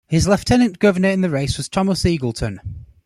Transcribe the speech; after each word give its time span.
His 0.07 0.27
lieutenant 0.27 0.79
governor 0.79 1.09
in 1.09 1.21
the 1.21 1.29
race 1.29 1.57
was 1.57 1.69
Thomas 1.69 2.03
Eagleton. 2.05 2.57